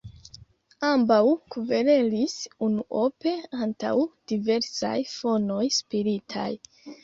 [0.91, 1.17] Ambaŭ
[1.55, 2.33] kverelis,
[2.69, 3.35] unuope
[3.67, 3.95] antaŭ
[4.35, 6.53] diversaj fonoj spiritaj.